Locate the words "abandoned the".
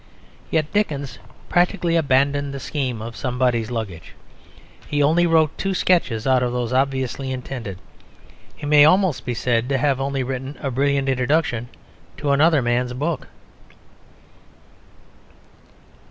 1.95-2.59